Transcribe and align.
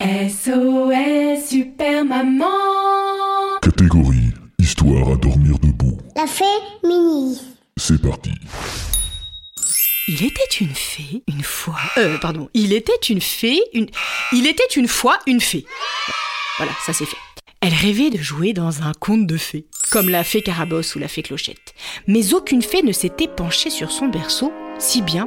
SOS 0.00 1.48
Super 1.48 2.04
Maman 2.04 2.44
Catégorie 3.62 4.32
Histoire 4.58 5.12
à 5.12 5.16
dormir 5.16 5.58
debout. 5.60 5.96
La 6.16 6.26
fée 6.26 6.44
mini. 6.82 7.40
C'est 7.76 8.02
parti. 8.02 8.30
Il 10.08 10.24
était 10.24 10.58
une 10.60 10.74
fée, 10.74 11.22
une 11.28 11.42
fois. 11.42 11.78
Euh, 11.96 12.18
pardon. 12.18 12.48
Il 12.54 12.72
était 12.72 12.92
une 13.08 13.20
fée, 13.20 13.60
une. 13.72 13.86
Il 14.32 14.46
était 14.46 14.66
une 14.76 14.88
fois 14.88 15.18
une 15.26 15.40
fée. 15.40 15.64
Voilà, 16.58 16.72
ça 16.84 16.92
c'est 16.92 17.06
fait. 17.06 17.16
Elle 17.60 17.74
rêvait 17.74 18.10
de 18.10 18.18
jouer 18.18 18.52
dans 18.52 18.82
un 18.82 18.92
conte 18.92 19.26
de 19.26 19.36
fées, 19.36 19.66
comme 19.90 20.08
la 20.08 20.24
fée 20.24 20.42
Carabosse 20.42 20.96
ou 20.96 20.98
la 20.98 21.08
fée 21.08 21.22
Clochette. 21.22 21.74
Mais 22.06 22.34
aucune 22.34 22.62
fée 22.62 22.82
ne 22.82 22.92
s'était 22.92 23.28
penchée 23.28 23.70
sur 23.70 23.90
son 23.90 24.08
berceau, 24.08 24.52
si 24.78 25.02
bien 25.02 25.26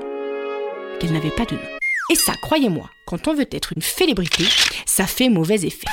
qu'elle 0.99 1.13
n'avait 1.13 1.31
pas 1.31 1.45
de 1.45 1.55
nom. 1.55 1.76
Et 2.09 2.15
ça, 2.15 2.33
croyez-moi, 2.41 2.89
quand 3.05 3.27
on 3.27 3.33
veut 3.33 3.47
être 3.51 3.73
une 3.75 3.81
célébrité, 3.81 4.45
ça 4.85 5.05
fait 5.07 5.29
mauvais 5.29 5.65
effet. 5.65 5.87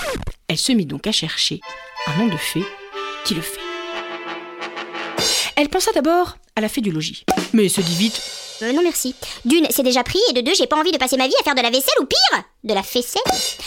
Elle 0.49 0.59
se 0.59 0.73
mit 0.73 0.87
donc 0.87 1.07
à 1.07 1.13
chercher 1.13 1.61
un 2.07 2.17
nom 2.19 2.27
de 2.29 2.37
fée 2.37 2.65
qui 3.25 3.35
le 3.35 3.41
fait. 3.41 3.61
Elle 5.57 5.69
pensa 5.69 5.91
d'abord 5.93 6.37
à 6.57 6.61
la 6.61 6.69
fée 6.69 6.81
du 6.81 6.93
logis, 6.93 7.25
mais 7.53 7.69
se 7.69 7.81
dit 7.81 7.97
vite 7.97 8.21
Euh, 8.63 8.73
non 8.73 8.83
merci. 8.83 9.15
D'une, 9.45 9.67
c'est 9.71 9.83
déjà 9.83 10.05
pris, 10.05 10.21
et 10.31 10.33
de 10.33 10.41
deux, 10.41 10.55
j'ai 10.55 10.69
pas 10.69 10.77
envie 10.79 10.93
de 10.93 10.99
passer 10.99 11.17
ma 11.17 11.27
vie 11.27 11.35
à 11.41 11.45
faire 11.45 11.57
de 11.57 11.61
la 11.63 11.71
vaisselle 11.71 11.95
ou 12.01 12.07
pire, 12.07 12.43
de 12.63 12.75
la 12.75 12.83
faisselle. 12.85 13.23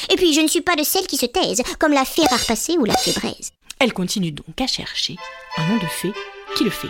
Et 0.09 0.15
puis, 0.15 0.33
je 0.33 0.39
ne 0.39 0.47
suis 0.47 0.61
pas 0.61 0.75
de 0.75 0.83
celles 0.83 1.07
qui 1.07 1.17
se 1.17 1.25
taisent, 1.25 1.63
comme 1.79 1.91
la 1.93 2.05
fée 2.05 2.25
rare 2.29 2.45
passée 2.45 2.77
ou 2.77 2.85
la 2.85 2.95
fée 2.95 3.11
braise. 3.11 3.51
Elle 3.79 3.91
continue 3.93 4.31
donc 4.31 4.59
à 4.61 4.67
chercher 4.67 5.17
un 5.57 5.67
nom 5.67 5.75
de 5.75 5.87
fée 5.87 6.13
qui 6.55 6.63
le 6.63 6.69
fait. 6.69 6.87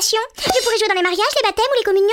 Je 0.00 0.62
pourrais 0.62 0.78
jouer 0.78 0.88
dans 0.88 0.94
les 0.94 1.02
mariages, 1.02 1.18
les 1.42 1.48
baptêmes 1.48 1.66
ou 1.70 1.78
les 1.78 1.84
communions 1.84 2.08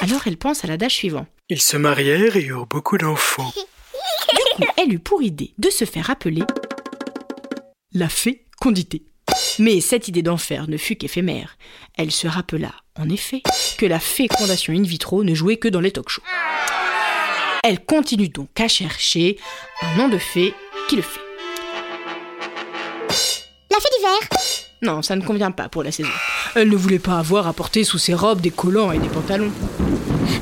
Alors 0.00 0.26
elle 0.26 0.38
pense 0.38 0.64
à 0.64 0.68
l'adage 0.68 0.94
suivant. 0.94 1.26
Ils 1.50 1.60
se 1.60 1.76
marièrent 1.76 2.36
et 2.36 2.42
eurent 2.42 2.66
beaucoup 2.66 2.96
d'enfants. 2.96 3.52
Du 3.54 4.64
coup, 4.64 4.72
elle 4.78 4.92
eut 4.92 4.98
pour 4.98 5.22
idée 5.22 5.52
de 5.58 5.68
se 5.68 5.84
faire 5.84 6.10
appeler 6.10 6.42
la 7.92 8.08
fée 8.08 8.46
conditée. 8.58 9.02
Mais 9.58 9.80
cette 9.80 10.08
idée 10.08 10.22
d'enfer 10.22 10.66
ne 10.68 10.78
fut 10.78 10.96
qu'éphémère. 10.96 11.58
Elle 11.98 12.10
se 12.10 12.26
rappela, 12.26 12.72
en 12.98 13.08
effet, 13.10 13.42
que 13.76 13.84
la 13.84 14.00
fécondation 14.00 14.72
in 14.72 14.82
vitro 14.82 15.22
ne 15.22 15.34
jouait 15.34 15.58
que 15.58 15.68
dans 15.68 15.80
les 15.80 15.92
talk 15.92 16.08
shows. 16.08 16.22
Elle 17.62 17.84
continue 17.84 18.28
donc 18.28 18.58
à 18.58 18.68
chercher 18.68 19.38
un 19.82 19.96
nom 19.96 20.08
de 20.08 20.18
fée 20.18 20.54
qui 20.88 20.96
le 20.96 21.02
fait. 21.02 21.20
La 23.70 23.78
fée 23.78 23.88
d'hiver 23.94 24.55
Non, 24.82 25.02
ça 25.02 25.16
ne 25.16 25.22
convient 25.24 25.50
pas 25.50 25.68
pour 25.68 25.82
la 25.82 25.90
saison. 25.90 26.10
Elle 26.54 26.68
ne 26.68 26.76
voulait 26.76 26.98
pas 26.98 27.18
avoir 27.18 27.46
à 27.46 27.52
porter 27.52 27.82
sous 27.84 27.98
ses 27.98 28.14
robes 28.14 28.40
des 28.40 28.50
collants 28.50 28.92
et 28.92 28.98
des 28.98 29.08
pantalons. 29.08 29.50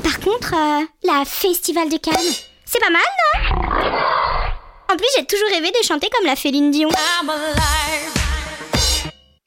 Par 0.03 0.19
contre, 0.19 0.53
euh, 0.53 0.85
la 1.03 1.23
festival 1.25 1.89
de 1.89 1.97
Cannes, 1.97 2.15
c'est 2.65 2.79
pas 2.79 2.89
mal, 2.89 3.01
non? 3.01 3.91
En 4.91 4.97
plus, 4.97 5.07
j'ai 5.17 5.25
toujours 5.25 5.49
rêvé 5.51 5.69
de 5.71 5.85
chanter 5.85 6.09
comme 6.15 6.27
la 6.27 6.35
Féline 6.35 6.71
Dion. 6.71 6.89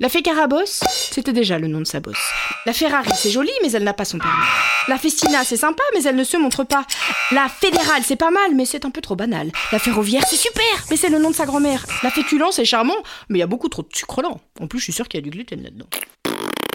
La 0.01 0.09
fée 0.09 0.23
Carabosse, 0.23 0.85
c'était 1.11 1.33
déjà 1.33 1.59
le 1.59 1.67
nom 1.67 1.81
de 1.81 1.85
sa 1.85 1.99
bosse. 1.99 2.31
La 2.67 2.73
Ferrari, 2.73 3.11
c'est 3.17 3.33
joli, 3.33 3.51
mais 3.63 3.73
elle 3.73 3.83
n'a 3.83 3.95
pas 3.95 4.05
son 4.05 4.19
permis. 4.19 4.47
La 4.87 4.97
Festina, 4.97 5.43
c'est 5.43 5.57
sympa, 5.57 5.83
mais 5.93 6.05
elle 6.05 6.15
ne 6.15 6.23
se 6.23 6.37
montre 6.37 6.63
pas. 6.63 6.87
La 7.33 7.49
Fédérale, 7.49 8.03
c'est 8.05 8.15
pas 8.15 8.31
mal, 8.31 8.55
mais 8.55 8.65
c'est 8.65 8.85
un 8.85 8.91
peu 8.91 9.01
trop 9.01 9.17
banal. 9.17 9.51
La 9.73 9.81
Ferroviaire, 9.81 10.23
c'est 10.31 10.37
super, 10.37 10.63
mais 10.89 10.97
c'est 10.97 11.09
le 11.09 11.19
nom 11.19 11.31
de 11.31 11.35
sa 11.35 11.47
grand-mère. 11.47 11.85
La 12.05 12.13
Féculent, 12.13 12.53
c'est 12.53 12.65
charmant, 12.65 12.95
mais 13.29 13.39
il 13.39 13.41
y 13.41 13.43
a 13.43 13.49
beaucoup 13.49 13.69
trop 13.69 13.83
de 13.83 13.89
sucre 13.93 14.23
lent. 14.23 14.41
En 14.61 14.69
plus, 14.69 14.79
je 14.79 14.85
suis 14.85 14.93
sûre 14.93 15.09
qu'il 15.09 15.19
y 15.19 15.23
a 15.23 15.25
du 15.25 15.31
gluten 15.31 15.65
là-dedans. 15.65 15.89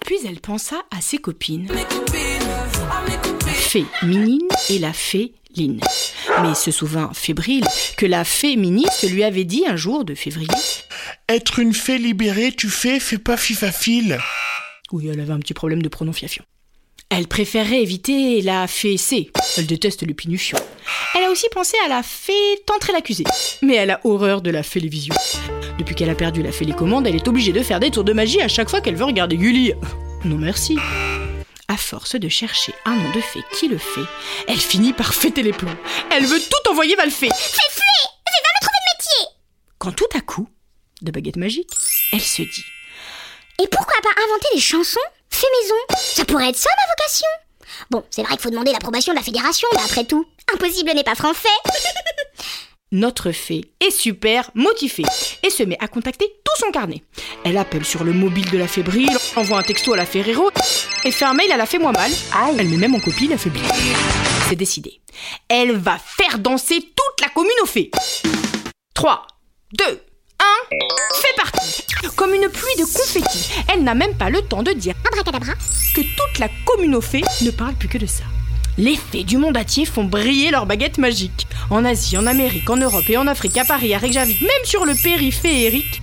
Puis 0.06 0.18
elle 0.28 0.42
pensa 0.42 0.84
à 0.92 1.00
ses 1.00 1.18
copines. 1.18 1.70
La 3.46 3.54
fée 3.54 3.86
Minine 4.02 4.50
et 4.70 4.80
la 4.80 4.92
fée 4.92 5.34
Line. 5.56 5.80
Mais 6.42 6.56
se 6.56 6.72
souvint 6.72 7.12
fébrile 7.14 7.66
que 7.96 8.06
la 8.06 8.24
fée 8.24 8.56
ministre 8.56 9.08
lui 9.08 9.24
avait 9.24 9.44
dit 9.44 9.64
un 9.68 9.76
jour 9.76 10.04
de 10.04 10.16
février 10.16 10.50
Être 11.34 11.58
une 11.58 11.74
fée 11.74 11.98
libérée, 11.98 12.52
tu 12.52 12.70
fais, 12.70 13.00
fais 13.00 13.18
pas 13.18 13.38
fifafile. 13.38 14.20
Oui, 14.92 15.10
elle 15.12 15.20
avait 15.20 15.34
un 15.34 15.40
petit 15.40 15.56
problème 15.56 15.82
de 15.82 15.90
prononciation. 15.90 16.44
Elle 17.10 17.28
préférait 17.28 17.82
éviter 17.82 18.44
la 18.44 18.68
fée 18.68 18.98
C. 18.98 19.32
Elle 19.58 19.66
déteste 19.66 20.06
le 20.06 20.14
pinufion. 20.14 20.60
Elle 21.16 21.24
a 21.24 21.32
aussi 21.32 21.48
pensé 21.52 21.76
à 21.86 21.90
la 21.90 22.04
fée 22.04 22.62
tentrer 22.68 22.94
l'accusé. 22.94 23.24
Mais 23.64 23.74
elle 23.74 23.90
a 23.90 24.00
horreur 24.04 24.44
de 24.44 24.52
la 24.52 24.62
félévision. 24.62 25.16
Depuis 25.80 25.96
qu'elle 25.96 26.12
a 26.12 26.16
perdu 26.16 26.44
la 26.44 26.52
félécommande, 26.52 27.08
elle 27.08 27.16
est 27.16 27.28
obligée 27.28 27.52
de 27.52 27.64
faire 27.64 27.80
des 27.80 27.90
tours 27.90 28.04
de 28.04 28.14
magie 28.14 28.40
à 28.40 28.48
chaque 28.48 28.70
fois 28.70 28.82
qu'elle 28.82 28.96
veut 28.96 29.06
regarder 29.06 29.38
Gulli. 29.38 29.74
Non 30.26 30.38
merci. 30.38 30.78
À 31.68 31.78
force 31.78 32.16
de 32.16 32.30
chercher 32.30 32.76
un 32.86 32.96
nom 32.96 33.10
de 33.10 33.22
fée 33.22 33.42
qui 33.54 33.70
le 33.70 33.80
fait, 33.80 34.06
elle 34.48 34.62
finit 34.62 34.94
par 34.94 35.16
fêter 35.16 35.42
les 35.42 35.54
plombs. 35.54 35.76
Elle 36.12 36.26
veut 36.26 36.40
tout 36.40 36.70
envoyer. 36.70 36.96
Fais 36.96 37.10
fuir 37.10 37.34
Fais 37.34 38.44
va 38.44 38.52
me 38.54 38.62
trouver 38.62 38.78
de 38.78 38.98
métier 38.98 39.36
Quand 39.80 39.94
tout 39.94 40.16
à 40.16 40.22
coup, 40.22 40.48
de 41.04 41.12
baguette 41.12 41.38
magique, 41.38 41.70
elle 42.12 42.22
se 42.22 42.42
dit 42.42 42.66
Et 43.62 43.68
pourquoi 43.68 43.98
pas 44.02 44.22
inventer 44.22 44.48
des 44.56 44.62
chansons 44.62 45.00
fait 45.30 45.48
maison? 45.62 46.00
Ça 46.00 46.26
pourrait 46.26 46.50
être 46.50 46.58
ça 46.58 46.70
ma 46.70 46.94
vocation 46.94 47.28
Bon, 47.90 48.04
c'est 48.10 48.22
vrai 48.22 48.34
qu'il 48.34 48.42
faut 48.42 48.50
demander 48.50 48.72
l'approbation 48.72 49.14
de 49.14 49.18
la 49.18 49.24
fédération, 49.24 49.68
mais 49.74 49.82
après 49.84 50.06
tout, 50.06 50.26
impossible 50.54 50.92
n'est 50.94 51.04
pas 51.04 51.16
français 51.16 51.50
Notre 52.92 53.32
fée 53.32 53.74
est 53.80 53.90
super 53.90 54.52
motivée 54.54 55.04
et 55.42 55.50
se 55.50 55.64
met 55.64 55.78
à 55.80 55.88
contacter 55.88 56.28
tout 56.44 56.64
son 56.64 56.72
carnet. 56.72 57.04
Elle 57.44 57.58
appelle 57.58 57.86
sur 57.86 58.04
le 58.04 58.14
mobile 58.14 58.50
de 58.52 58.58
la 58.60 58.68
fébrile, 58.68 59.18
envoie 59.36 59.58
un 59.58 59.64
texto 59.64 59.94
à 59.94 59.98
la 59.98 60.06
Ferrero 60.06 60.52
et 61.04 61.10
fait 61.10 61.26
un 61.26 61.34
mail 61.34 61.52
à 61.52 61.58
la 61.58 61.66
fée 61.66 61.80
moi 61.80 61.92
mal. 61.92 62.12
Elle 62.60 62.70
met 62.70 62.78
même 62.78 62.94
en 62.94 63.00
copie 63.00 63.28
la 63.28 63.40
fébrile. 63.40 63.64
C'est 64.48 64.56
décidé. 64.56 65.02
Elle 65.50 65.72
va 65.72 65.98
faire 65.98 66.38
danser 66.38 66.82
toute 66.82 67.22
la 67.22 67.30
commune 67.30 67.52
aux 67.64 67.66
fées. 67.66 67.90
3, 68.94 69.26
2, 69.80 70.00
1, 70.72 70.76
c'est 71.22 71.36
parti 71.36 71.84
Comme 72.16 72.34
une 72.34 72.50
pluie 72.50 72.76
de 72.78 72.84
confettis, 72.84 73.52
elle 73.72 73.84
n'a 73.84 73.96
même 73.96 74.16
pas 74.16 74.30
le 74.30 74.42
temps 74.42 74.64
de 74.64 74.72
dire 74.72 74.94
que 75.94 76.02
toute 76.02 76.40
la 76.40 76.50
fées 77.02 77.24
ne 77.42 77.52
parle 77.52 77.76
plus 77.76 77.88
que 77.88 77.98
de 77.98 78.06
ça. 78.06 78.24
Les 78.78 78.96
fées 78.96 79.24
du 79.24 79.38
monde 79.38 79.58
entier 79.58 79.86
font 79.86 80.04
briller 80.04 80.50
leurs 80.50 80.66
baguettes 80.66 80.98
magiques. 80.98 81.48
En 81.70 81.86
Asie, 81.86 82.18
en 82.18 82.26
Amérique, 82.26 82.70
en 82.70 82.78
Europe 82.78 83.08
et 83.10 83.18
en 83.18 83.28
Afrique, 83.28 83.58
à 83.58 83.66
Paris, 83.66 83.94
à 83.94 84.00
Reykjavik, 84.00 84.42
même 84.42 84.66
sur 84.66 84.86
le 84.86 84.96
périphérique. 84.96 86.02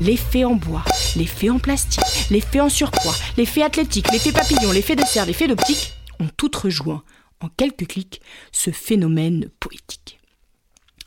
Les 0.00 0.16
fées 0.16 0.44
en 0.44 0.54
bois, 0.54 0.84
les 1.16 1.26
fées 1.26 1.50
en 1.50 1.58
plastique, 1.58 2.02
les 2.30 2.40
fées 2.40 2.60
en 2.60 2.68
surpoids, 2.68 3.14
les 3.36 3.46
fées 3.46 3.62
athlétiques, 3.62 4.10
les 4.12 4.18
fées 4.18 4.32
papillons, 4.32 4.72
les 4.72 4.82
fées 4.82 4.96
de 4.96 5.04
serre, 5.04 5.26
les 5.26 5.32
fées 5.32 5.48
d'optique 5.48 5.92
ont 6.20 6.28
toutes 6.36 6.56
rejoint, 6.56 7.02
en 7.40 7.48
quelques 7.48 7.86
clics, 7.86 8.20
ce 8.52 8.70
phénomène 8.70 9.48
poétique. 9.60 10.18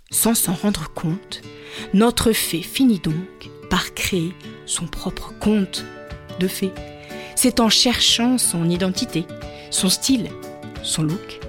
Sans 0.09 0.33
s'en 0.35 0.53
rendre 0.53 0.89
compte, 0.93 1.41
notre 1.93 2.31
fée 2.31 2.61
finit 2.61 2.99
donc 2.99 3.49
par 3.69 3.93
créer 3.93 4.33
son 4.65 4.87
propre 4.87 5.33
conte 5.39 5.83
de 6.39 6.47
fées. 6.47 6.73
C'est 7.35 7.59
en 7.59 7.69
cherchant 7.69 8.37
son 8.37 8.69
identité, 8.69 9.25
son 9.69 9.89
style, 9.89 10.29
son 10.81 11.03
look, 11.03 11.39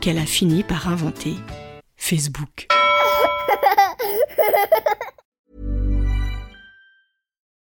qu'elle 0.00 0.18
a 0.18 0.26
fini 0.26 0.62
par 0.62 0.88
inventer 0.88 1.34
Facebook. 1.96 2.66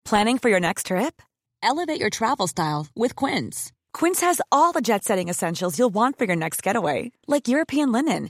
Planning 0.06 0.38
for 0.38 0.50
your 0.50 0.60
next 0.60 0.88
trip? 0.88 1.22
Elevate 1.64 2.00
your 2.00 2.10
travel 2.10 2.48
style 2.48 2.88
with 2.96 3.16
Quince. 3.16 3.72
Quince 3.94 4.22
has 4.22 4.42
all 4.52 4.72
the 4.74 4.82
jet 4.82 5.04
setting 5.04 5.30
essentials 5.30 5.80
you'll 5.80 5.94
want 5.94 6.18
for 6.18 6.26
your 6.26 6.36
next 6.36 6.62
getaway, 6.62 7.12
like 7.28 7.48
European 7.48 7.92
linen, 7.92 8.30